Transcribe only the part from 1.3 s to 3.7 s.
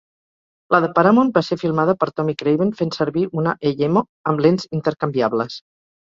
va ser filmada per Tommy Craven fent servir una